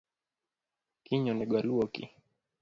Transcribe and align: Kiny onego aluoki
Kiny 1.05 1.29
onego 1.33 1.53
aluoki 1.59 2.03